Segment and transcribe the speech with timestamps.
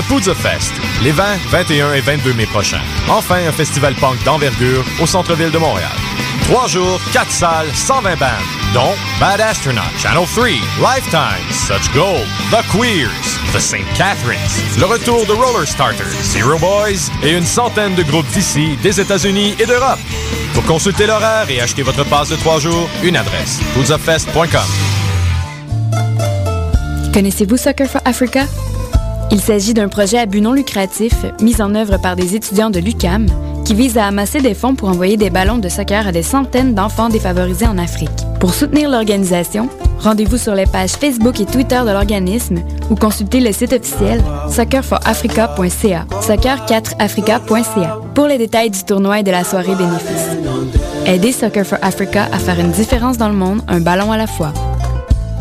[0.00, 0.72] le Poudre Fest,
[1.02, 2.80] les 20, 21 et 22 mai prochains.
[3.08, 5.92] Enfin, un festival punk d'envergure au centre-ville de Montréal.
[6.44, 8.30] Trois jours, quatre salles, 120 bandes,
[8.72, 10.46] dont Bad Astronaut, Channel 3,
[10.80, 13.10] Lifetime, Such Gold, The Queers,
[13.52, 13.84] The St.
[13.94, 14.38] Catharines,
[14.78, 19.54] le retour de Roller Starters, Zero Boys et une centaine de groupes d'ici, des États-Unis
[19.58, 19.98] et d'Europe.
[20.54, 24.60] Pour consulter l'horaire et acheter votre passe de trois jours, une adresse, poudzafest.com.
[27.12, 28.46] Connaissez-vous Soccer for Africa?
[29.32, 32.80] Il s'agit d'un projet à but non lucratif mis en œuvre par des étudiants de
[32.80, 33.26] l'UCAM
[33.64, 36.74] qui vise à amasser des fonds pour envoyer des ballons de soccer à des centaines
[36.74, 38.10] d'enfants défavorisés en Afrique.
[38.40, 39.68] Pour soutenir l'organisation,
[40.00, 42.58] rendez-vous sur les pages Facebook et Twitter de l'organisme
[42.90, 44.20] ou consultez le site officiel
[44.50, 50.30] soccerforafrica.ca, soccer4africa.ca pour les détails du tournoi et de la soirée bénéfice.
[51.06, 54.26] Aidez Soccer for Africa à faire une différence dans le monde, un ballon à la
[54.26, 54.52] fois.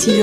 [0.00, 0.14] Nous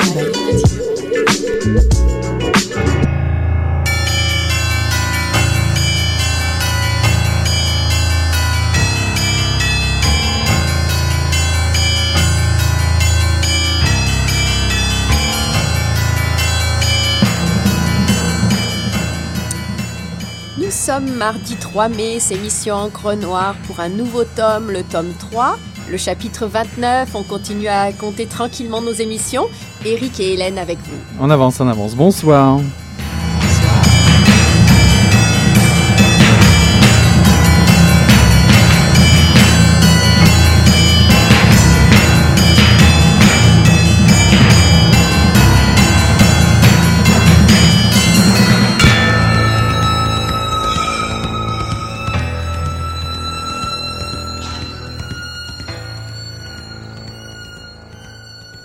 [20.71, 25.55] sommes mardi 3 mai, c'est Mission Encre Noire pour un nouveau tome, le tome 3,
[25.89, 27.15] le chapitre 29.
[27.15, 29.47] On continue à compter tranquillement nos émissions.
[29.85, 30.97] Eric et Hélène avec vous.
[31.19, 31.95] On avance, on avance.
[31.95, 32.59] Bonsoir.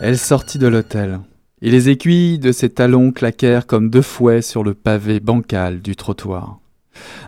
[0.04, 1.20] Elle sortit de l'hôtel,
[1.60, 5.94] et les aiguilles de ses talons claquèrent comme deux fouets sur le pavé bancal du
[5.94, 6.58] trottoir.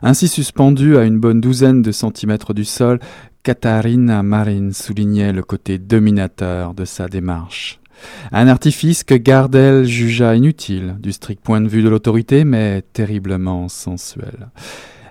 [0.03, 2.99] Ainsi suspendue à une bonne douzaine de centimètres du sol,
[3.45, 7.79] Katharina Marin soulignait le côté dominateur de sa démarche.
[8.33, 13.69] Un artifice que Gardel jugea inutile, du strict point de vue de l'autorité, mais terriblement
[13.69, 14.49] sensuel.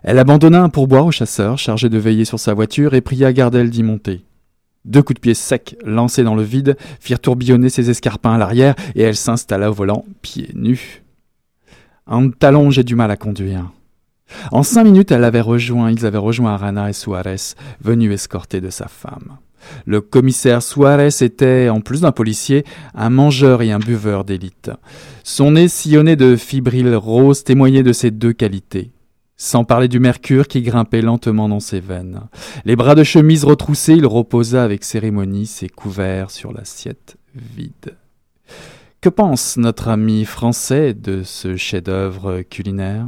[0.03, 3.69] Elle abandonna un pourboire au chasseur, chargé de veiller sur sa voiture, et pria Gardel
[3.69, 4.25] d'y monter.
[4.85, 8.75] Deux coups de pied secs lancés dans le vide firent tourbillonner ses escarpins à l'arrière
[8.95, 11.03] et elle s'installa au volant pieds nus.
[12.05, 13.71] En talon, j'ai du mal à conduire.
[14.51, 18.69] En cinq minutes, elle avait rejoint, ils avaient rejoint Arana et Suarez, venus escorter de
[18.69, 19.38] sa femme.
[19.85, 24.71] Le commissaire Suarez était, en plus d'un policier, un mangeur et un buveur d'élite.
[25.24, 28.93] Son nez sillonné de fibrilles roses témoignait de ces deux qualités
[29.38, 32.21] sans parler du mercure qui grimpait lentement dans ses veines.
[32.65, 37.97] Les bras de chemise retroussés, il reposa avec cérémonie ses couverts sur l'assiette vide.
[39.01, 43.07] Que pense notre ami français de ce chef-d'œuvre culinaire?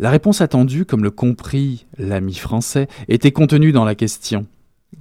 [0.00, 4.46] La réponse attendue, comme le comprit l'ami français, était contenue dans la question.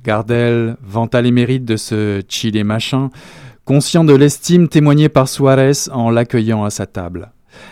[0.04, 3.10] Gardel vanta les mérites de ce chili machin,
[3.66, 7.32] conscient de l'estime témoignée par Suarez en l'accueillant à sa table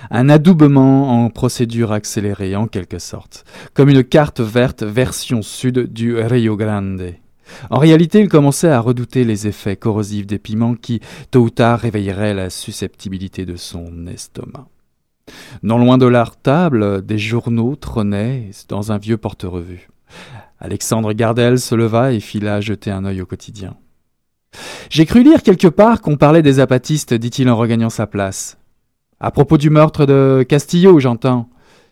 [0.09, 6.15] un adoubement en procédure accélérée en quelque sorte, comme une carte verte version sud du
[6.17, 7.13] Rio Grande.
[7.69, 11.01] En réalité, il commençait à redouter les effets corrosifs des piments qui,
[11.31, 14.67] tôt ou tard, réveilleraient la susceptibilité de son estomac.
[15.63, 19.89] Non loin de la table, des journaux trônaient dans un vieux porte-revue.
[20.59, 23.75] Alexandre Gardel se leva et fila jeter un œil au quotidien.
[24.89, 28.57] J'ai cru lire quelque part qu'on parlait des apatistes, dit-il en regagnant sa place.
[29.23, 31.47] À propos du meurtre de Castillo, j'entends.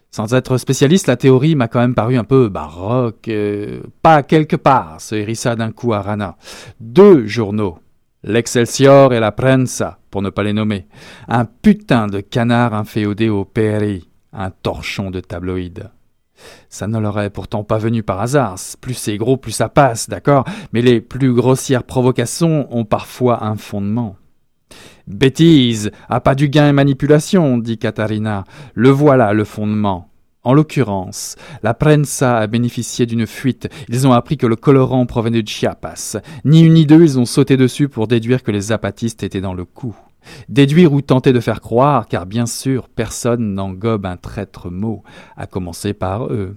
[0.09, 3.27] Sans être spécialiste, la théorie m'a quand même paru un peu baroque.
[3.27, 6.37] Euh, pas quelque part, se hérissa d'un coup à Rana.
[6.79, 7.77] Deux journaux,
[8.23, 10.87] l'Excelsior et la Prensa, pour ne pas les nommer.
[11.27, 15.91] Un putain de canard inféodé au PRI, un torchon de tabloïd.
[16.67, 18.55] Ça ne leur est pourtant pas venu par hasard.
[18.81, 20.45] Plus c'est gros, plus ça passe, d'accord?
[20.73, 24.15] Mais les plus grossières provocations ont parfois un fondement.
[25.07, 28.43] Bêtise, à pas du gain et manipulation, dit Katharina.
[28.73, 30.09] Le voilà le fondement.
[30.43, 33.67] En l'occurrence, la prensa a bénéficié d'une fuite.
[33.89, 36.17] Ils ont appris que le colorant provenait de Chiapas.
[36.45, 39.53] Ni une ni deux, ils ont sauté dessus pour déduire que les zapatistes étaient dans
[39.53, 39.95] le coup.
[40.47, 45.03] Déduire ou tenter de faire croire, car bien sûr, personne n'engobe un traître mot,
[45.35, 46.55] à commencer par eux.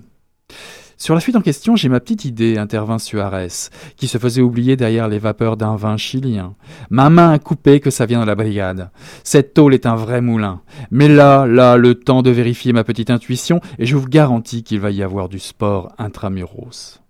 [1.02, 3.48] Sur la fuite en question, j'ai ma petite idée, intervint Suarez,
[3.96, 6.54] qui se faisait oublier derrière les vapeurs d'un vin chilien.
[6.90, 8.88] Ma main a coupé que ça vient de la brigade.
[9.24, 10.60] Cette tôle est un vrai moulin.
[10.92, 14.78] Mais là, là, le temps de vérifier ma petite intuition, et je vous garantis qu'il
[14.78, 17.01] va y avoir du sport intramuros.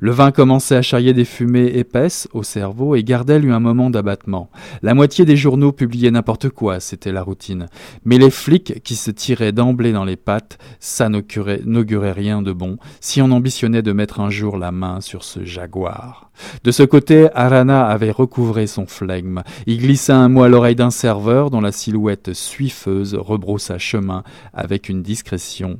[0.00, 3.90] Le vin commençait à charrier des fumées épaisses au cerveau et Gardel eut un moment
[3.90, 4.50] d'abattement.
[4.82, 7.66] La moitié des journaux publiaient n'importe quoi, c'était la routine.
[8.04, 12.78] Mais les flics qui se tiraient d'emblée dans les pattes, ça n'augurait rien de bon
[13.00, 16.30] si on ambitionnait de mettre un jour la main sur ce jaguar.
[16.64, 19.42] De ce côté, Arana avait recouvré son flegme.
[19.66, 24.88] Il glissa un mot à l'oreille d'un serveur dont la silhouette suifeuse rebroussa chemin avec
[24.88, 25.78] une discrétion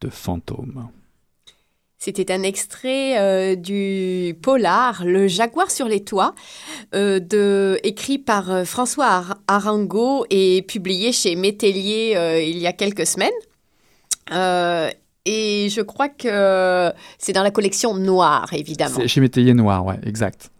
[0.00, 0.88] de fantôme.
[2.00, 6.32] C'était un extrait euh, du polar Le Jaguar sur les toits,
[6.94, 13.04] euh, de, écrit par euh, François Arango et publié chez Métellier il y a quelques
[13.04, 13.30] semaines.
[15.26, 18.94] et je crois que c'est dans la collection Noire, évidemment.
[18.96, 20.50] C'est chez Métellier Noir, ouais, exact.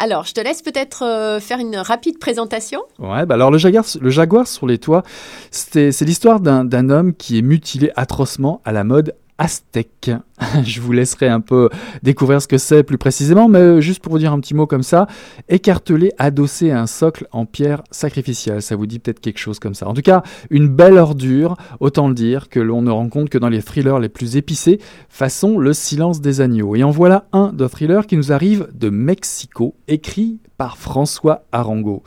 [0.00, 2.80] Alors, je te laisse peut-être faire une rapide présentation.
[2.98, 5.04] Ouais, bah alors le jaguar, le jaguar sur les toits,
[5.52, 10.10] c'est l'histoire d'un homme qui est mutilé atrocement à la mode aztèque.
[10.64, 11.70] Je vous laisserai un peu
[12.02, 14.82] découvrir ce que c'est plus précisément, mais juste pour vous dire un petit mot comme
[14.82, 15.06] ça,
[15.48, 19.74] écartelé adossé à un socle en pierre sacrificielle, ça vous dit peut-être quelque chose comme
[19.74, 19.88] ça.
[19.88, 23.48] En tout cas, une belle ordure, autant le dire, que l'on ne rencontre que dans
[23.48, 24.78] les thrillers les plus épicés,
[25.08, 26.76] façon Le silence des agneaux.
[26.76, 32.02] Et en voilà un de thrillers qui nous arrive de Mexico, écrit par François Arango.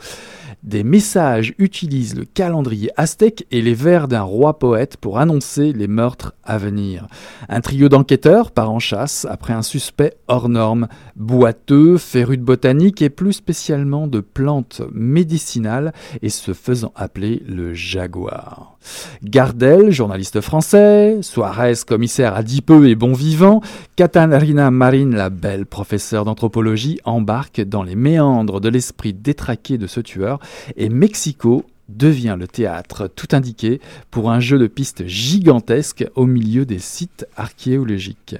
[0.64, 5.88] Des messages utilisent le calendrier aztèque et les vers d'un roi poète pour annoncer les
[5.88, 7.06] meurtres à venir.
[7.50, 13.02] Un trio d'enquêteurs part en chasse après un suspect hors norme, boiteux, féru de botanique
[13.02, 18.73] et plus spécialement de plantes médicinales et se faisant appeler le jaguar.
[19.22, 23.60] Gardel, journaliste français, Suarez, commissaire à et bon vivant,
[23.96, 30.00] Catarina Marine, la belle professeure d'anthropologie, embarque dans les méandres de l'esprit détraqué de ce
[30.00, 30.38] tueur,
[30.76, 36.64] et Mexico devient le théâtre tout indiqué pour un jeu de pistes gigantesque au milieu
[36.64, 38.36] des sites archéologiques.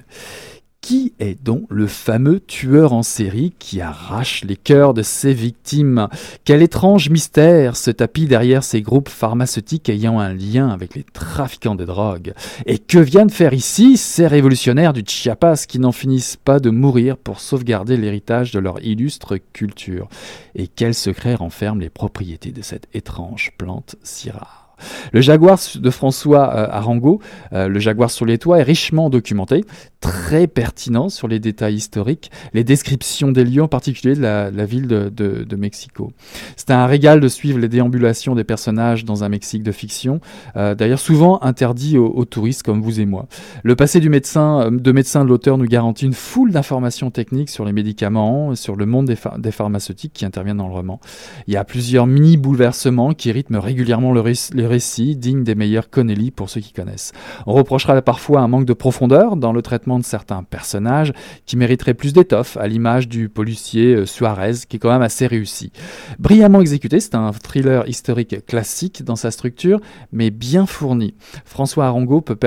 [0.85, 6.09] Qui est donc le fameux tueur en série qui arrache les cœurs de ses victimes?
[6.43, 11.73] Quel étrange mystère se tapit derrière ces groupes pharmaceutiques ayant un lien avec les trafiquants
[11.73, 12.35] de drogue.
[12.67, 17.17] Et que viennent faire ici ces révolutionnaires du Chiapas qui n'en finissent pas de mourir
[17.17, 20.07] pour sauvegarder l'héritage de leur illustre culture?
[20.53, 24.64] Et quels secrets renferment les propriétés de cette étrange plante si rare
[25.11, 27.21] le jaguar de François euh, Arango,
[27.53, 29.63] euh, le jaguar sur les toits, est richement documenté,
[30.01, 34.87] très pertinent sur les détails historiques, les descriptions des lieux, en particulier de la, ville
[34.87, 36.11] de, Mexico.
[36.57, 40.19] C'est un régal de suivre les déambulations des personnages dans un Mexique de fiction,
[40.57, 43.27] euh, d'ailleurs souvent interdit aux, touristes comme vous et moi.
[43.63, 47.65] Le passé du médecin, de médecin de l'auteur nous garantit une foule d'informations techniques sur
[47.65, 50.99] les médicaments, sur le monde des, pharmaceutiques qui interviennent dans le roman.
[51.47, 54.21] Il y a plusieurs mini-bouleversements qui rythment régulièrement le,
[54.65, 57.11] le récit digne des meilleurs Connelly pour ceux qui connaissent.
[57.45, 61.13] On reprochera parfois un manque de profondeur dans le traitement de certains personnages
[61.45, 65.27] qui mériteraient plus d'étoffe, à l'image du policier euh, Suarez, qui est quand même assez
[65.27, 65.71] réussi.
[66.17, 69.79] Brillamment exécuté, c'est un thriller historique classique dans sa structure,
[70.11, 71.13] mais bien fourni.
[71.45, 72.37] François Arango peut,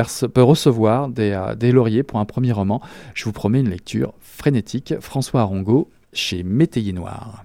[0.42, 2.80] recevoir des, euh, des lauriers pour un premier roman.
[3.14, 4.94] Je vous promets une lecture frénétique.
[5.00, 7.44] François Arango chez Métayer Noir.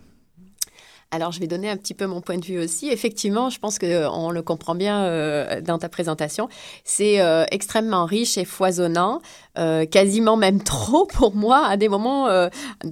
[1.14, 2.90] Alors, je vais donner un petit peu mon point de vue aussi.
[2.90, 6.50] Effectivement, je pense qu'on le comprend bien euh, dans ta présentation.
[6.86, 9.22] C'est euh, extrêmement riche et foisonnant,
[9.60, 11.68] euh, quasiment même trop pour moi.
[11.68, 12.28] À des moments,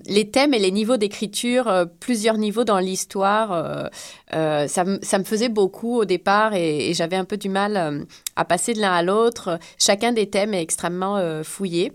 [0.05, 3.89] les thèmes et les niveaux d'écriture, plusieurs niveaux dans l'histoire,
[4.31, 8.75] ça, me faisait beaucoup au départ et, et j'avais un peu du mal à passer
[8.75, 9.57] de l'un à l'autre.
[9.79, 11.91] Chacun des thèmes est extrêmement fouillé.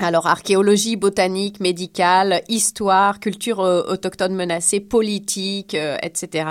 [0.00, 6.46] Alors, archéologie, botanique, médicale, histoire, culture euh, autochtone menacée, politique, euh, etc.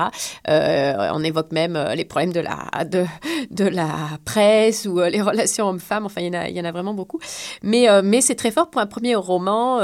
[0.48, 6.06] Euh, on évoque même les problèmes de la, de, la presse ou les relations hommes-femmes.
[6.06, 7.20] Enfin, il y, en a, il y en a vraiment beaucoup.
[7.64, 9.80] Mais, mais c'est très fort pour un premier roman.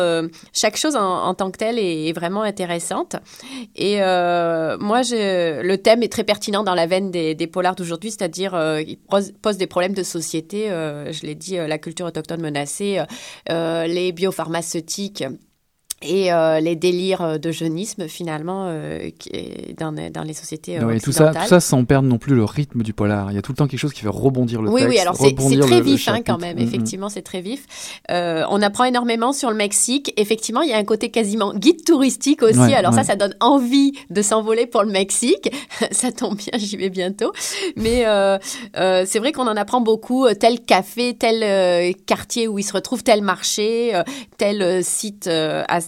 [0.53, 3.17] chaque chose en, tant que telle est, vraiment intéressante.
[3.75, 8.57] Et moi, le thème est très pertinent dans la veine des, des polars d'aujourd'hui, c'est-à-dire
[8.79, 10.69] il pose des problèmes de société.
[10.69, 13.01] je l'ai dit, la culture autochtone menacée
[13.49, 15.23] les biopharmaceutiques
[16.01, 19.29] et euh, les délires euh, de jeunisme finalement euh, qui
[19.77, 22.83] dans, dans, les sociétés oui, tout ça, tout ça sans perdre non plus le rythme
[22.83, 23.31] du polar.
[23.31, 24.89] Il y a tout le temps quelque chose qui fait rebondir le oui, texte.
[24.89, 26.55] Oui, alors c'est très vif hein, quand même.
[26.55, 26.63] Mm, mm.
[26.63, 27.65] Effectivement, c'est très vif.
[28.09, 30.13] on apprend énormément sur le Mexique.
[30.17, 32.73] Effectivement, il y a un côté quasiment guide touristique aussi.
[32.73, 35.51] alors ça, ça donne envie de s'envoler pour le Mexique.
[35.91, 37.33] ça tombe bien, j'y vais bientôt.
[37.75, 38.05] Mais
[39.05, 40.27] c'est vrai qu'on en apprend beaucoup.
[40.39, 44.01] Tel café, tel quartier où il se retrouve, tel marché,
[44.37, 45.81] tel site à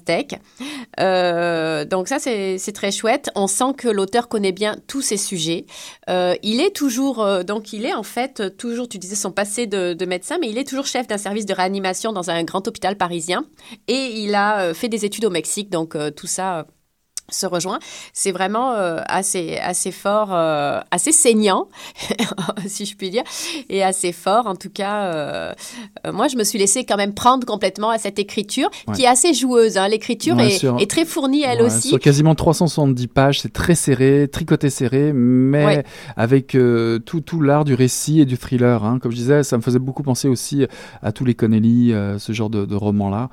[1.00, 3.30] euh, donc ça, c'est très chouette.
[3.36, 5.66] On sent que l'auteur connaît bien tous ces sujets.
[6.10, 9.68] Euh, il est toujours, euh, donc il est en fait toujours, tu disais son passé
[9.68, 12.68] de, de médecin, mais il est toujours chef d'un service de réanimation dans un grand
[12.68, 13.46] hôpital parisien.
[13.88, 16.66] Et il a fait des études au Mexique, donc tout ça
[17.32, 17.80] se rejoint.
[18.14, 21.68] C'est vraiment euh, assez, assez fort, euh, assez saignant,
[22.68, 23.24] si je puis dire,
[23.70, 24.48] et assez fort.
[24.48, 25.54] En tout cas, euh,
[26.12, 29.34] moi, je me suis laissée quand même prendre complètement à cette écriture, qui est assez
[29.34, 29.78] joueuse.
[29.78, 29.88] Hein.
[29.88, 31.90] L'écriture est, est, très fournie, elle aussi.
[31.90, 35.84] Sur quasiment 370 pages, c'est très serré, tricoté serré, mais
[36.18, 36.58] avec
[37.06, 38.84] tout, tout l'art du récit et du thriller.
[38.84, 39.00] Hein.
[39.02, 40.66] Comme je disais, ça me faisait beaucoup penser aussi
[41.02, 43.30] à tous les Connelly, ce genre de, de romans-là,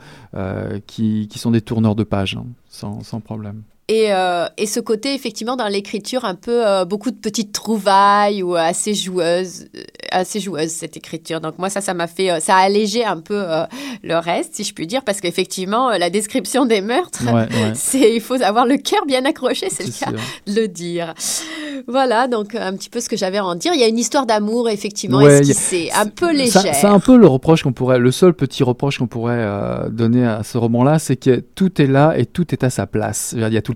[0.86, 2.46] qui, qui, sont des tourneurs de pages, hein,
[2.78, 3.62] sans, sans problème.
[3.90, 8.42] Et, euh, et, ce côté, effectivement, dans l'écriture, un peu euh, beaucoup de petites trouvailles
[8.42, 9.80] ou assez joueuses, euh,
[10.10, 11.40] assez joueuse cette écriture.
[11.40, 13.42] Donc moi, ça, ça m'a fait, ça a allégé un peu
[14.02, 17.22] le reste, si je puis dire, parce qu'effectivement, la description des meurtres,
[17.74, 20.12] c'est, il faut avoir le cœur bien accroché, c'est le cas
[20.46, 21.14] de le dire.
[21.86, 23.72] Voilà, donc un petit peu ce que j'avais à en dire.
[23.72, 26.74] Il y a une histoire d'amour, effectivement, ouais, c'est un peu légère.
[26.74, 30.42] C'est un peu le reproche qu'on pourrait, le seul petit reproche qu'on pourrait donner à
[30.42, 33.34] ce roman-là, c'est que tout est là et tout est à sa place.
[33.36, 33.74] Il y a tout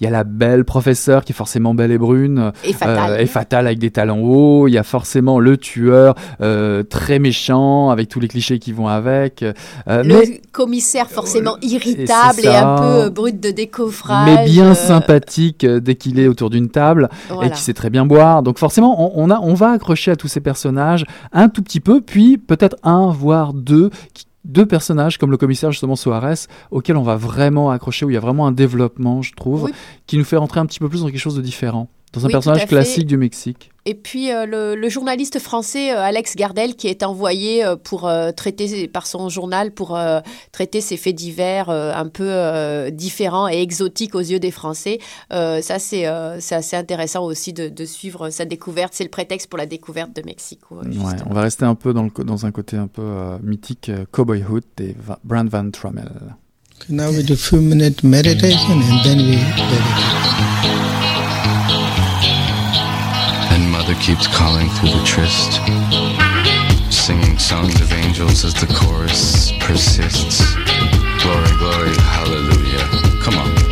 [0.00, 3.18] il y a la belle professeure qui est forcément belle et brune et fatale, euh,
[3.18, 4.68] et fatale avec des talons hauts.
[4.68, 8.88] Il y a forcément le tueur euh, très méchant avec tous les clichés qui vont
[8.88, 9.42] avec.
[9.42, 9.52] Euh,
[9.86, 14.26] le commissaire forcément irritable et, un peu brut de décoffrage.
[14.26, 17.08] Mais bien sympathique dès qu'il est autour d'une table
[17.42, 18.42] et qui sait très bien boire.
[18.42, 22.00] Donc forcément, on, a, on va accrocher à tous ces personnages un tout petit peu,
[22.00, 27.02] puis peut-être un voire deux qui deux personnages comme le commissaire justement Soares auxquels on
[27.02, 29.70] va vraiment accrocher où il y a vraiment un développement je trouve
[30.06, 32.28] qui nous fait rentrer un petit peu plus dans quelque chose de différent dans un
[32.28, 37.02] personnage classique du Mexique et puis euh, le, journaliste français euh, Alex Gardel qui est
[37.02, 39.98] envoyé euh, pour traiter par son journal pour
[40.52, 44.98] traiter ces faits divers un peu différents et exotiques aux yeux des Français.
[45.30, 48.94] ça c'est assez intéressant aussi de, suivre sa découverte.
[48.94, 50.80] C'est le prétexte pour la découverte de Mexico.
[51.26, 53.02] on va rester un peu dans, le, dans un côté un peu
[53.42, 56.10] mythique Cowboyhood des Brand Van Trommel.
[56.88, 60.73] Now we do few minute meditation and then we
[64.04, 65.62] keeps calling through the tryst,
[66.92, 70.56] singing songs of angels as the chorus persists.
[71.22, 72.84] Glory, glory, hallelujah.
[73.22, 73.63] Come on,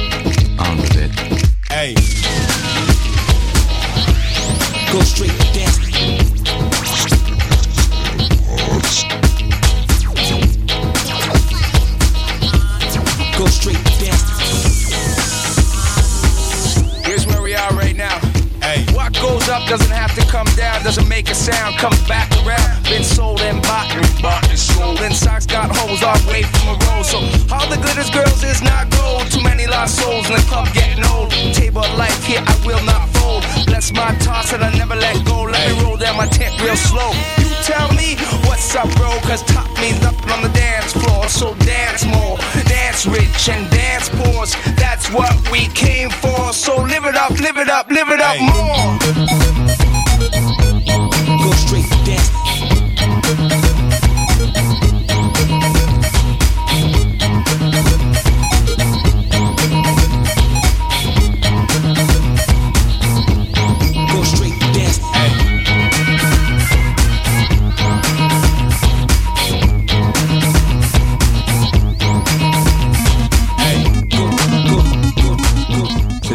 [21.33, 22.85] a sound, comes back around.
[22.85, 25.01] Been sold and bought, and bought and sold.
[25.01, 27.05] And socks got holes all way from a roll.
[27.05, 29.31] So all the glitters girls is not gold.
[29.33, 31.31] Too many lost souls in the club getting old.
[31.57, 33.43] Table of life here, I will not fold.
[33.67, 35.49] Bless my toss and I never let go.
[35.49, 37.11] Let me roll down my tent real slow.
[37.41, 41.29] You tell me what's up, bro, cause top means nothing on the dance floor.
[41.29, 42.37] So dance more,
[42.69, 44.53] dance rich and dance pours.
[44.77, 46.53] That's what we came for.
[46.53, 49.42] So live it up, live it up, live it up more.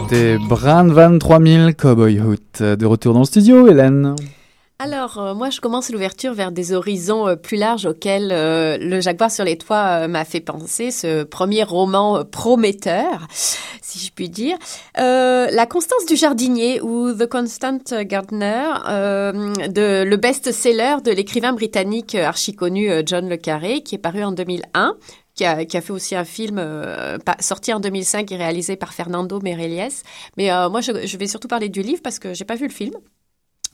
[0.10, 2.62] C'était Bran Van 3000 Cowboy Hoot.
[2.62, 4.16] De retour dans le studio, Hélène.
[4.80, 9.02] Alors, euh, moi, je commence l'ouverture vers des horizons euh, plus larges auxquels euh, Le
[9.02, 14.58] Jaguar sur les toits m'a fait penser, ce premier roman prometteur, si je puis dire.
[14.96, 22.90] La Constance du jardinier ou The Constant Gardener, de, le best-seller de l'écrivain britannique archi-connu
[22.90, 24.96] euh, John Le Carré, qui est paru en 2001.
[25.38, 28.92] Qui a, qui a fait aussi un film euh, sorti en 2005 et réalisé par
[28.92, 29.92] Fernando Meirelles.
[30.36, 32.66] Mais euh, moi, je, je vais surtout parler du livre parce que j'ai pas vu
[32.66, 32.94] le film.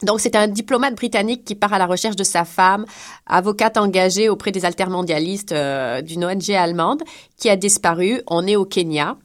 [0.01, 2.85] Donc, c'est un diplomate britannique qui part à la recherche de sa femme,
[3.25, 7.01] avocate engagée auprès des altermondialistes euh, d'une ONG allemande,
[7.37, 8.21] qui a disparu.
[8.27, 9.15] On est au Kenya.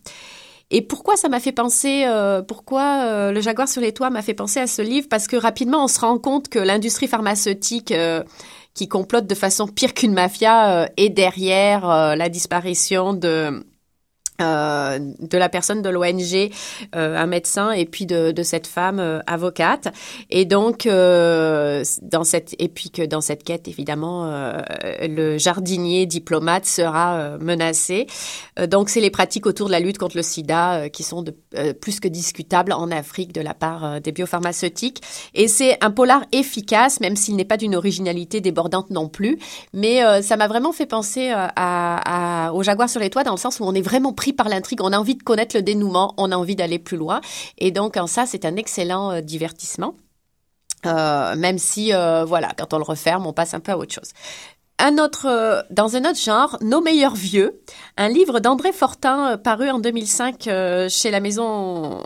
[0.71, 4.21] Et pourquoi ça m'a fait penser, euh, pourquoi euh, le Jaguar sur les toits m'a
[4.21, 5.09] fait penser à ce livre?
[5.09, 8.23] Parce que rapidement, on se rend compte que l'industrie pharmaceutique euh,
[8.79, 13.65] qui complote de façon pire qu'une mafia euh, est derrière euh, la disparition de
[14.41, 16.51] euh, de la personne de l'ONG,
[16.95, 19.89] euh, un médecin et puis de, de cette femme euh, avocate.
[20.31, 24.61] Et donc euh, dans cette et puis que dans cette quête évidemment euh,
[25.03, 28.07] le jardinier diplomate sera menacé.
[28.69, 31.35] Donc c'est les pratiques autour de la lutte contre le SIDA qui sont de,
[31.73, 35.03] plus que discutables en Afrique de la part des biopharmaceutiques.
[35.35, 39.39] Et c'est un polar efficace, même s'il n'est pas d'une originalité débordante non plus.
[39.73, 43.39] Mais ça m'a vraiment fait penser à, à, au Jaguar sur les toits dans le
[43.39, 46.15] sens où on est vraiment pris par l'intrigue, on a envie de connaître le dénouement,
[46.17, 47.21] on a envie d'aller plus loin.
[47.59, 49.95] Et donc en ça, c'est un excellent euh, divertissement.
[50.87, 53.93] Euh, même si, euh, voilà, quand on le referme, on passe un peu à autre
[53.93, 54.13] chose.
[54.81, 57.61] Un autre, euh, dans un autre genre, Nos meilleurs vieux,
[57.97, 62.01] un livre d'André Fortin euh, paru en 2005 euh, chez la maison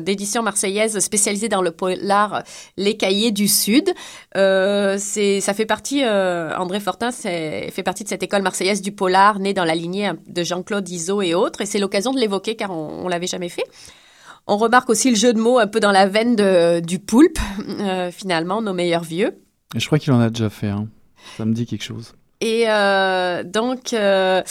[0.00, 2.42] d'édition marseillaise spécialisée dans le polar
[2.76, 3.92] Les Cahiers du Sud.
[4.36, 9.38] Euh, ça fait partie, euh, André Fortin fait partie de cette école marseillaise du polar
[9.38, 12.70] née dans la lignée de Jean-Claude Izot et autres, et c'est l'occasion de l'évoquer car
[12.70, 13.64] on, on l'avait jamais fait.
[14.48, 18.10] On remarque aussi le jeu de mots un peu dans la veine du poulpe, euh,
[18.10, 19.38] finalement, Nos meilleurs vieux.
[19.74, 20.68] Et je crois qu'il en a déjà fait.
[20.68, 20.86] Hein.
[21.36, 22.14] Ça me dit quelque chose.
[22.40, 24.42] Et euh, donc, euh,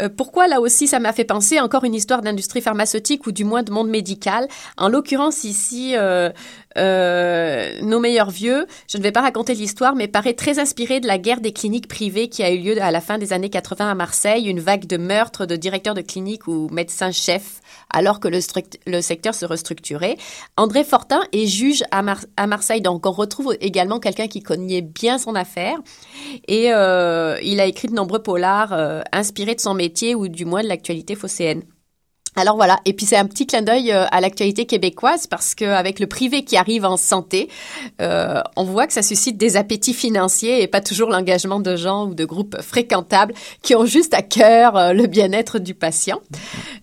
[0.00, 3.44] euh, pourquoi là aussi ça m'a fait penser encore une histoire d'industrie pharmaceutique ou du
[3.44, 4.48] moins de monde médical.
[4.78, 6.30] En l'occurrence ici, euh,
[6.78, 11.06] euh, nos meilleurs vieux, je ne vais pas raconter l'histoire, mais paraît très inspiré de
[11.06, 13.90] la guerre des cliniques privées qui a eu lieu à la fin des années 80
[13.90, 17.60] à Marseille, une vague de meurtres de directeurs de cliniques ou médecins-chefs
[17.92, 18.38] alors que le,
[18.86, 20.16] le secteur se restructurait.
[20.56, 24.80] André Fortin est juge à, Mar- à Marseille, donc on retrouve également quelqu'un qui connaissait
[24.82, 25.76] bien son affaire.
[26.48, 30.44] Et euh, il a écrit de nombreux polars euh, inspirés de son métier ou du
[30.44, 31.62] moins de l'actualité phocéenne.
[32.36, 36.00] Alors voilà, et puis c'est un petit clin d'œil euh, à l'actualité québécoise parce qu'avec
[36.00, 37.48] le privé qui arrive en santé,
[38.00, 42.08] euh, on voit que ça suscite des appétits financiers et pas toujours l'engagement de gens
[42.08, 46.18] ou de groupes fréquentables qui ont juste à cœur euh, le bien-être du patient.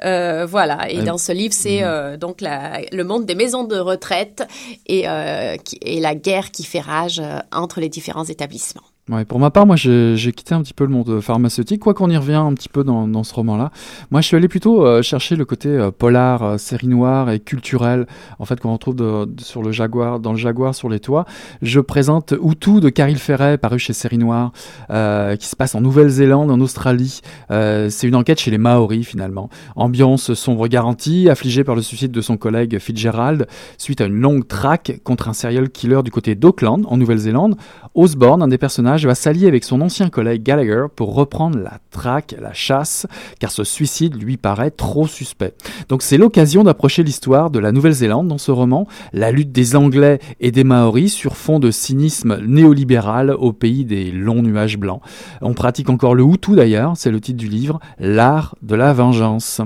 [0.06, 3.66] Euh, voilà, et Euh, dans ce livre, c'est euh, donc la- le monde des maisons
[3.66, 4.48] de retraite
[4.88, 8.84] et, euh, qui- et la guerre qui fait rage euh, entre les différents établissements.
[9.28, 12.18] Pour ma part, moi, j'ai quitté un petit peu le monde pharmaceutique, quoi qu'on y
[12.18, 13.72] revient un petit peu dans, ce roman-là.
[14.10, 17.40] Moi, je suis allé plutôt euh, chercher le côté euh, polar, euh, série noire et
[17.40, 18.08] culturel,
[18.40, 21.26] en fait, qu'on retrouve sur le Jaguar, dans le Jaguar sur les toits.
[21.62, 24.52] Je présente Outou de Caril Ferret, paru chez Série Noire,
[24.90, 27.22] euh, qui se passe en Nouvelle-Zélande, en Australie.
[27.52, 29.50] Euh, C'est une enquête chez les Maoris, finalement.
[29.76, 33.48] Ambiance sombre garantie, affligé par le suicide de son collègue Fitzgerald,
[33.78, 37.56] suite à une longue traque contre un serial killer du côté d'Auckland, en Nouvelle-Zélande.
[37.94, 42.36] Osborne, un des personnages, va s'allier avec son ancien collègue Gallagher pour reprendre la traque,
[42.40, 43.08] la chasse,
[43.40, 45.54] car ce suicide lui paraît trop suspect.
[45.90, 50.20] Donc c'est l'occasion d'approcher l'histoire de la Nouvelle-Zélande dans ce roman, la lutte des Anglais
[50.40, 55.02] et des Maoris sur fond de cynisme néolibéral au pays des longs nuages blancs.
[55.42, 59.62] On pratique encore le Hutu d'ailleurs, c'est le titre du livre, l'art de la vengeance.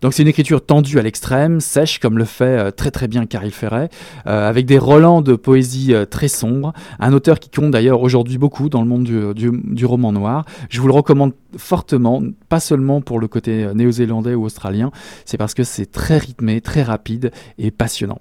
[0.00, 3.26] Donc c'est une écriture tendue à l'extrême, sèche comme le fait euh, très très bien
[3.26, 3.88] Caril Ferret,
[4.26, 8.38] euh, avec des relents de poésie euh, très sombres, un auteur qui compte d'ailleurs aujourd'hui
[8.38, 10.44] beaucoup dans le monde du, roman noir.
[10.68, 14.90] Je vous le recommande fortement, pas seulement pour le côté euh, néo-zélandais ou australien,
[15.24, 18.18] c'est parce que c'est très rythmé, très rapide et passionnant.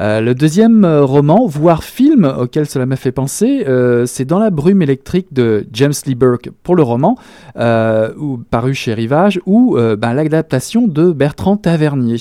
[0.00, 4.38] Euh, le deuxième euh, roman, voire film auquel cela m'a fait penser, euh, c'est Dans
[4.38, 7.16] la brume électrique de James Lee Burke pour le roman,
[7.56, 12.20] ou, paru chez Rivage, ou ben, l'adaptation de Bertrand Tavernier.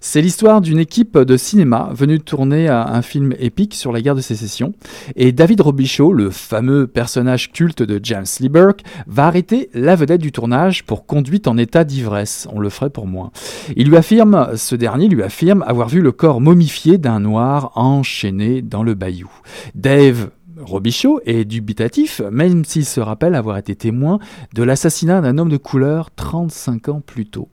[0.00, 4.14] C'est l'histoire d'une équipe de cinéma venue tourner un, un film épique sur la guerre
[4.14, 4.74] de sécession,
[5.16, 10.20] et David Robichaud, le fameux personnage culte de James Lee Burke, va arrêter la vedette
[10.20, 12.46] du tournage pour conduite en état d'ivresse.
[12.52, 13.30] On le ferait pour moi.
[13.76, 18.62] Il lui affirme, ce dernier lui affirme avoir vu le corps momifié d'un noir enchaîné
[18.62, 19.30] dans le bayou.
[19.74, 24.18] Dave Robichaud est dubitatif, même s'il se rappelle avoir été témoin
[24.54, 27.48] de l'assassinat d'un homme de couleur 35 ans plus tôt.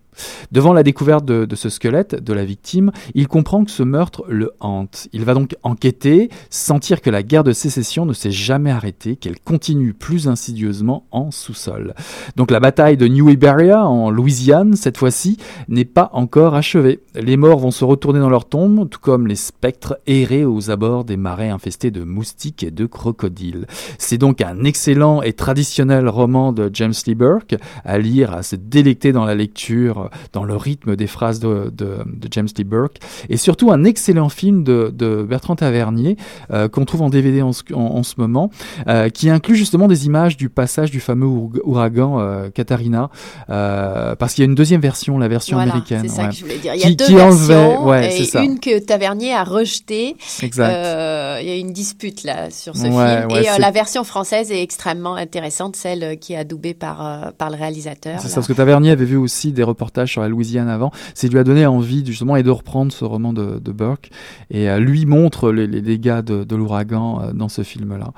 [0.51, 4.51] Devant la découverte de, ce squelette de la victime, il comprend que ce meurtre le
[4.60, 5.08] hante.
[5.13, 9.39] Il va donc enquêter, sentir que la guerre de sécession ne s'est jamais arrêtée, qu'elle
[9.39, 11.93] continue plus insidieusement en sous-sol.
[12.36, 16.99] Donc la bataille de New Iberia en Louisiane, cette fois-ci, n'est pas encore achevée.
[17.15, 21.06] Les morts vont se retourner dans leur tombe, tout comme les spectres errer aux abords
[21.06, 23.67] des marais infestés de moustiques et de crocodiles.
[23.97, 28.56] C'est donc un excellent et traditionnel roman de James Lee Burke, à lire, à se
[28.56, 32.97] délecter dans la lecture, dans le rythme des phrases de, de, de James Lee Burke,
[33.29, 36.17] et surtout un excellent film de, de Bertrand Tavernier,
[36.51, 38.49] euh, qu'on trouve en DVD en, ce- en- en ce moment,
[38.87, 43.09] euh, qui inclut justement des images du passage du fameux our- ouragan euh, Katarina,
[43.49, 46.01] euh, parce qu'il y a une deuxième version, la version Voilà, américaine.
[46.03, 46.29] c'est ça ouais.
[46.29, 46.73] que je voulais dire.
[46.75, 49.43] Il y a Qui- deux qui enlevait- versions ouais, c'est et une que Tavernier a
[49.43, 50.15] rejetée.
[50.41, 50.73] Exact.
[50.73, 53.31] Euh, il y a une dispute là sur ce Ouais, film.
[53.31, 57.31] et euh, la version française est extrêmement intéressante, celle euh, qui est adoubée par, euh,
[57.37, 58.19] par le réalisateur.
[58.19, 60.91] C'est ça, parce que Tavernier avait vu aussi des reportages sur la Louisiane avant.
[61.13, 64.10] C'est lui a donné envie justement et de reprendre ce roman de, de Burke
[64.49, 68.12] et euh, lui montre les, les dégâts de, de l'ouragan euh, dans ce film-là.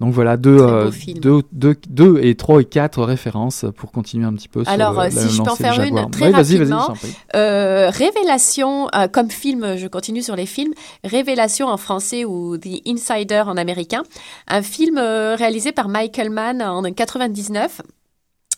[0.00, 4.34] Donc voilà deux, euh, deux, deux, deux et trois et quatre références pour continuer un
[4.34, 4.62] petit peu.
[4.66, 6.94] Alors, sur le, euh, si je peux en faire une très rapidement.
[7.34, 10.72] Révélation, comme film, je continue sur les films.
[11.04, 14.02] Révélation en français ou The Insider en américain.
[14.48, 17.80] Un film réalisé par Michael Mann en 99.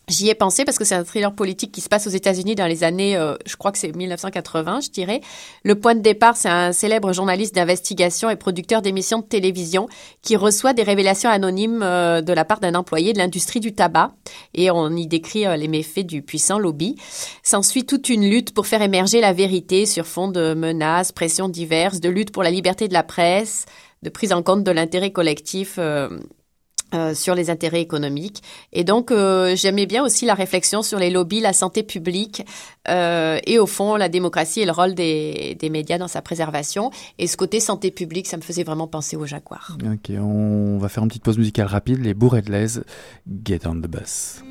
[0.09, 2.69] J'y ai pensé parce que c'est un thriller politique qui se passe aux États-Unis dans
[2.69, 5.21] les années, euh, je crois que c'est 1980, je dirais.
[5.65, 9.89] Le point de départ, c'est un célèbre journaliste d'investigation et producteur d'émissions de télévision
[10.23, 14.13] qui reçoit des révélations anonymes euh, de la part d'un employé de l'industrie du tabac.
[14.55, 16.95] Et on y décrit euh, les méfaits du puissant lobby.
[17.43, 21.99] S'ensuit toute une lutte pour faire émerger la vérité sur fond de menaces, pressions diverses,
[21.99, 23.67] de lutte pour la liberté de la presse,
[24.05, 25.81] de prise en compte de l'intérêt collectif.
[26.97, 28.43] Euh, sur les intérêts économiques.
[28.73, 32.45] Et donc, euh, j'aimais bien aussi la réflexion sur les lobbies, la santé publique
[32.89, 36.91] euh, et au fond, la démocratie et le rôle des, des médias dans sa préservation.
[37.19, 39.77] Et ce côté santé publique, ça me faisait vraiment penser au Jaguar.
[39.85, 42.05] Ok, on va faire une petite pause musicale rapide.
[42.05, 42.15] Les
[42.49, 42.85] l'aise,
[43.45, 44.43] Get on the bus.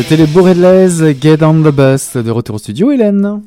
[0.00, 2.16] C'était les bourrées de l'aise, Get on the bus.
[2.16, 3.42] De retour au studio, Hélène.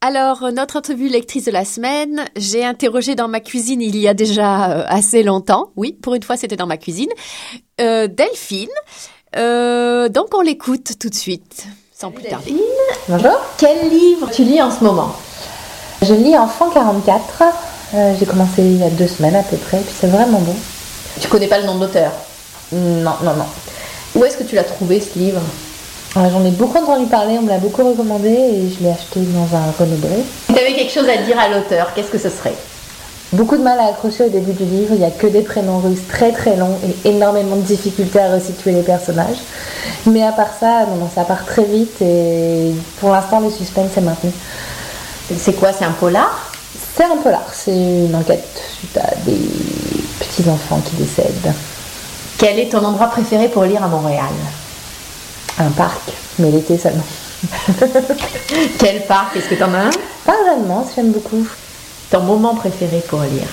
[0.00, 4.06] Alors, euh, notre entrevue lectrice de la semaine, j'ai interrogé dans ma cuisine il y
[4.06, 5.72] a déjà euh, assez longtemps.
[5.74, 7.08] Oui, pour une fois, c'était dans ma cuisine.
[7.80, 8.68] Euh, Delphine.
[9.36, 12.54] Euh, donc, on l'écoute tout de suite, sans plus tarder.
[13.08, 13.40] Bonjour.
[13.58, 15.12] Quel livre tu lis en ce moment?
[16.02, 17.42] Je lis Enfant 44.
[17.94, 20.54] Euh, J'ai commencé il y a deux semaines à peu près, puis c'est vraiment bon.
[21.20, 22.12] Tu connais pas le nom de l'auteur?
[22.70, 23.46] Non, non, non.
[24.14, 25.40] Où est-ce que tu l'as trouvé ce livre?
[26.14, 29.56] J'en ai beaucoup entendu parler, on me l'a beaucoup recommandé et je l'ai acheté dans
[29.56, 29.72] un.
[29.72, 32.54] Si tu avais quelque chose à dire à l'auteur, qu'est-ce que ce serait?
[33.32, 35.78] Beaucoup de mal à accrocher au début du livre, il n'y a que des prénoms
[35.78, 39.36] russes très très longs et énormément de difficultés à resituer les personnages.
[40.04, 43.96] Mais à part ça, non, non, ça part très vite et pour l'instant le suspense
[43.96, 44.32] est maintenu.
[45.38, 46.50] C'est quoi C'est un polar?
[46.96, 48.48] C'est un polar, c'est une enquête
[48.80, 49.38] suite à des
[50.18, 51.54] petits enfants qui décèdent.
[52.36, 54.24] Quel est ton endroit préféré pour lire à Montréal?
[55.60, 56.00] Un parc,
[56.38, 57.04] mais l'été seulement.
[58.78, 59.36] Quel parc?
[59.36, 59.90] Est-ce que tu en as un?
[60.24, 61.46] Pas vraiment, j'aime beaucoup.
[62.10, 63.46] Ton moment préféré pour lire?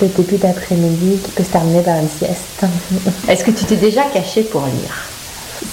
[0.00, 2.64] Le début d'après-midi qui peut se terminer par une sieste.
[3.28, 5.04] Est-ce que tu t'es déjà caché pour lire?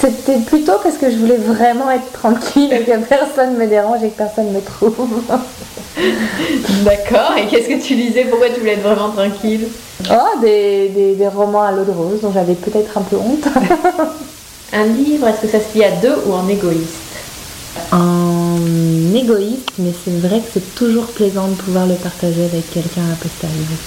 [0.02, 4.10] C'était plutôt parce que je voulais vraiment être tranquille et que personne me dérange et
[4.10, 5.22] que personne me trouve.
[6.84, 8.26] D'accord, et qu'est-ce que tu lisais?
[8.26, 9.70] Pourquoi tu voulais être vraiment tranquille?
[10.12, 13.48] Oh, des, des, des romans à l'eau de rose dont j'avais peut-être un peu honte.
[14.74, 16.92] Un livre, est-ce que ça se lit à deux ou en égoïste
[17.92, 18.58] En
[19.16, 23.16] égoïste, mais c'est vrai que c'est toujours plaisant de pouvoir le partager avec quelqu'un à
[23.16, 23.78] posteriori.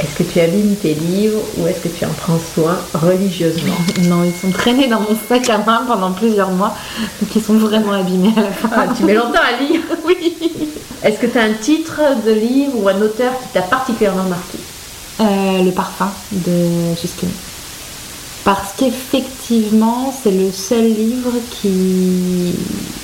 [0.00, 4.24] Est-ce que tu abîmes tes livres ou est-ce que tu en prends soin religieusement Non,
[4.24, 6.74] ils sont traînés dans mon sac à main pendant plusieurs mois,
[7.22, 8.70] donc ils sont vraiment abîmés à la fin.
[8.74, 10.34] Ah, tu mets longtemps à lire Oui.
[11.04, 14.58] Est-ce que tu as un titre de livre ou un auteur qui t'a particulièrement marqué?
[15.20, 17.30] Euh, le parfum de Justine.
[18.44, 22.52] Parce qu'effectivement, c'est le seul livre qui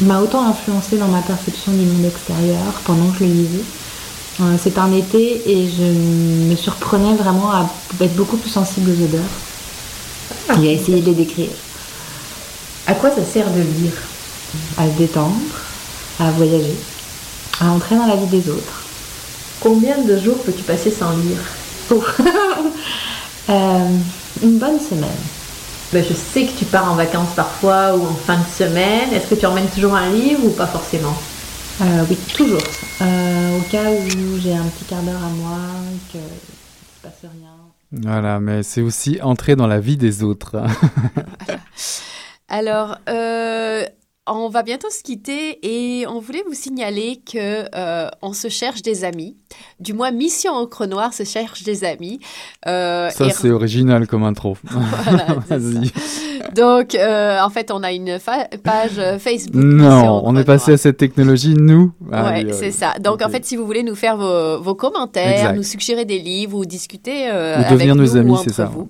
[0.00, 3.64] m'a autant influencé dans ma perception du monde extérieur pendant que je le lisais.
[4.40, 5.82] Euh, C'est un été et je
[6.50, 7.70] me surprenais vraiment à
[8.02, 11.50] être beaucoup plus sensible aux odeurs et à essayer de les décrire.
[12.86, 13.92] À quoi ça sert de lire?
[14.76, 15.36] À se détendre,
[16.18, 16.76] à voyager,
[17.60, 18.82] à entrer dans la vie des autres.
[19.60, 21.38] Combien de jours peux-tu passer sans lire?
[21.90, 22.02] Oh.
[23.48, 23.88] Euh,
[24.42, 25.08] une bonne semaine.
[25.92, 29.12] Ben, je sais que tu pars en vacances parfois ou en fin de semaine.
[29.12, 31.16] Est-ce que tu emmènes toujours un livre ou pas forcément?
[31.80, 32.62] Euh, oui, toujours.
[33.02, 35.58] Euh, au cas où j'ai un petit quart d'heure à moi,
[36.12, 37.50] que ne se passe rien.
[37.92, 40.56] Voilà, mais c'est aussi entrer dans la vie des autres.
[42.48, 43.84] Alors, euh,
[44.36, 48.82] on va bientôt se quitter et on voulait vous signaler que euh, on se cherche
[48.82, 49.36] des amis.
[49.80, 52.20] Du moins, Mission Encre Noire se cherche des amis.
[52.66, 54.56] Euh, Ça, et- c'est original comme intro.
[54.70, 55.90] Voilà, c'est Vas-y.
[56.54, 58.18] Donc, euh, en fait, on a une
[58.64, 59.54] page Facebook.
[59.62, 61.92] Non, on est passé à cette technologie, nous.
[62.12, 62.94] Ah oui, c'est ça.
[63.00, 65.54] Donc, en fait, si vous voulez nous faire vos, vos commentaires, Exact.
[65.56, 68.64] nous suggérer des livres ou discuter euh, Ou avec devenir nous nos amis, c'est ça.
[68.66, 68.88] vous,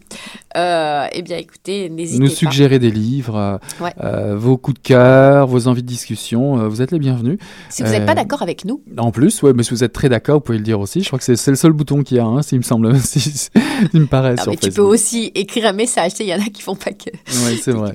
[0.55, 2.35] eh bien, écoutez, n'hésitez nous pas.
[2.35, 3.93] suggérer des livres, Ouais.
[4.37, 7.39] vos coups de cœur, vos envies de discussion, euh, vous êtes les bienvenus.
[7.69, 9.93] Si vous n'êtes Euh, pas d'accord avec nous, En plus, ouais, mais si vous êtes
[9.93, 11.03] très d'accord, vous pouvez le dire aussi.
[11.03, 13.49] Je crois que c'est le seul bouton qu'il y a, hein, s'il me semble, si,
[13.95, 16.13] il me paraît non, sur mais tu peux aussi écrire un message.
[16.13, 17.11] Tu sais, Il y en a qui font pas que.
[17.47, 17.95] Oui, c'est vrai.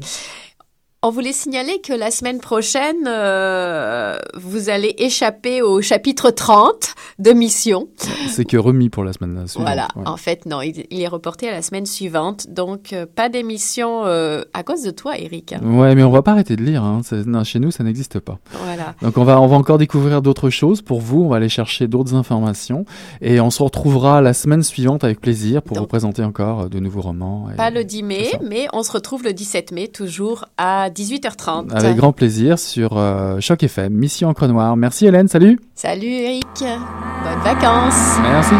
[1.07, 7.31] On voulait signaler que la semaine prochaine, euh, vous allez échapper au chapitre 30 de
[7.31, 7.89] Mission.
[8.27, 9.67] C'est que remis pour la semaine suivante.
[9.67, 9.87] Voilà.
[9.95, 10.01] ouais.
[10.07, 12.47] En fait, non, il, il est reporté à la semaine suivante.
[12.49, 15.53] Donc, euh, pas d'émission euh, à cause de toi, Eric.
[15.53, 15.59] hein.
[15.63, 16.83] Ouais, mais on va pas arrêter de lire.
[16.83, 17.01] Hein.
[17.27, 18.39] Non, chez nous, ça n'existe pas.
[18.85, 18.95] Voilà.
[19.01, 21.23] Donc on va, on va encore découvrir d'autres choses pour vous.
[21.23, 22.85] On va aller chercher d'autres informations
[23.21, 26.79] et on se retrouvera la semaine suivante avec plaisir pour vous présenter encore euh, de
[26.79, 27.47] nouveaux romans.
[27.51, 31.71] et- Pas le 10 mai, mais on se retrouve le 17 mai, toujours à 18h30.
[31.73, 34.75] Avec grand plaisir sur euh, Choc FM, Mission Encre Noire.
[34.77, 35.59] Merci Hélène, salut.
[35.75, 36.45] Salut, Eric.
[36.59, 38.17] Bonnes vacances.
[38.21, 38.55] Merci.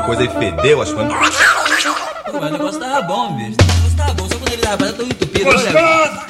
[0.00, 1.12] Alguma coisa e fedeu as coisas.
[2.30, 3.56] Pô, mas o negócio tava bom, bicho.
[3.60, 5.48] O negócio tava bom, só quando ele tava tão entupido.
[5.48, 6.26] olha.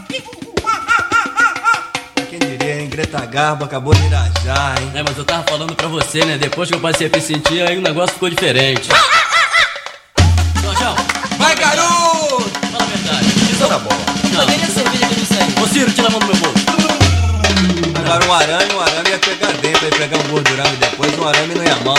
[2.28, 2.88] Quem diria, hein?
[2.88, 4.90] Greta Garbo acabou de irajar, hein?
[4.94, 6.38] É, mas eu tava falando pra você, né?
[6.38, 8.88] Depois que eu passei a me sentir, aí o negócio ficou diferente.
[10.62, 10.94] Jorjão!
[11.38, 12.50] Vai, garoto!
[12.72, 13.26] Fala a verdade.
[13.52, 14.00] Isso na bola.
[14.32, 14.40] Não.
[14.42, 15.62] A cerveja que eu disse aí?
[15.62, 16.60] Ô, Ciro, tira a mão do meu bolso.
[17.96, 21.54] Agora um arame, um arame ia pegar dentro, ia pegar um gordurame depois, um arame
[21.54, 21.96] não ia mal.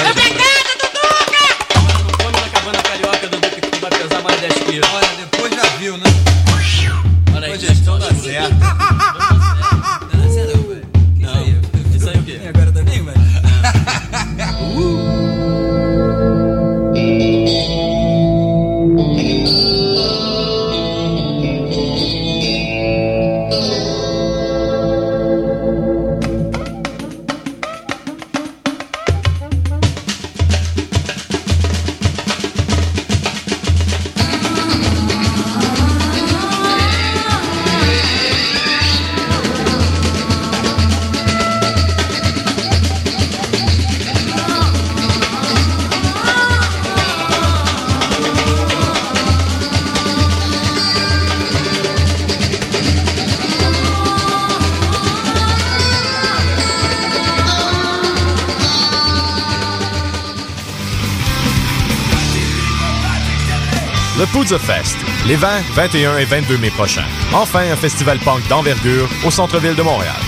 [64.52, 67.06] Poudre Fest, les 20, 21 et 22 mai prochains.
[67.32, 70.20] Enfin, un festival punk d'envergure au centre-ville de Montréal.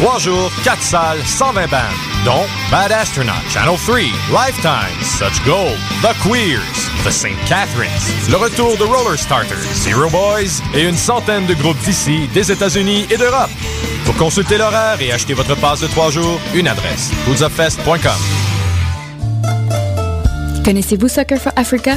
[0.00, 1.80] Trois jours, quatre salles, 120 bandes,
[2.24, 3.98] dont Bad Astronaut, Channel 3,
[4.32, 6.58] Lifetime, Such Gold, The Queers,
[7.04, 7.38] The St.
[7.46, 7.88] Catharines,
[8.28, 13.06] le retour de Roller Starters, Zero Boys et une centaine de groupes d'ici, des États-Unis
[13.12, 13.50] et d'Europe.
[14.04, 18.10] Pour consulter l'horaire et acheter votre passe de trois jours, une adresse, poudzafest.com.
[20.64, 21.96] Connaissez-vous Soccer for Africa?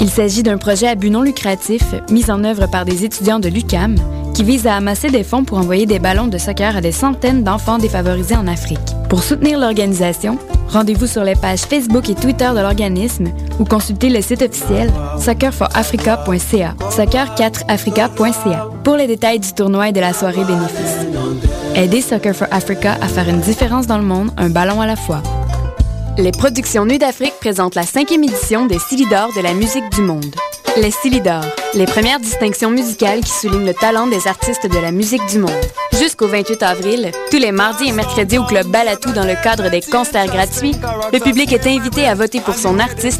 [0.00, 3.48] Il s'agit d'un projet à but non lucratif mis en œuvre par des étudiants de
[3.48, 3.96] l'UCAM
[4.34, 7.42] qui vise à amasser des fonds pour envoyer des ballons de soccer à des centaines
[7.42, 8.78] d'enfants défavorisés en Afrique.
[9.08, 13.28] Pour soutenir l'organisation, rendez-vous sur les pages Facebook et Twitter de l'organisme
[13.58, 20.12] ou consultez le site officiel soccerforafrica.ca, soccer4africa.ca pour les détails du tournoi et de la
[20.12, 21.06] soirée bénéfice.
[21.74, 24.96] Aidez Soccer for Africa à faire une différence dans le monde, un ballon à la
[24.96, 25.22] fois.
[26.18, 30.34] Les productions Nuit d'Afrique présentent la cinquième édition des Silidor de la musique du monde.
[30.78, 31.42] Les Silidor,
[31.74, 35.50] les premières distinctions musicales qui soulignent le talent des artistes de la musique du monde.
[35.92, 39.82] Jusqu'au 28 avril, tous les mardis et mercredis au Club Balatou dans le cadre des
[39.82, 40.74] concerts gratuits,
[41.12, 43.14] le public est invité à voter pour son artiste